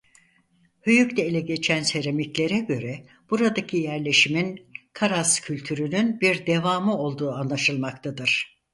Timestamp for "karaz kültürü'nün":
4.93-6.19